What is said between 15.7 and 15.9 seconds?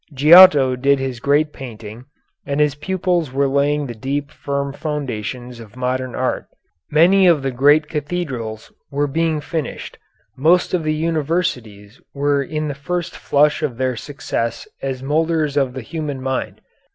the